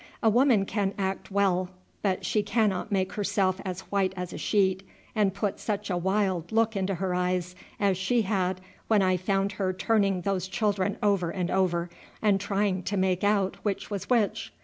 [0.23, 1.69] A woman can act well,
[2.01, 4.81] but she cannot make herself as white as a sheet
[5.13, 9.51] and put such a wild look into her eyes as she had when I found
[9.51, 11.87] her turning those children over and over,
[12.19, 14.51] and trying to make out which was which.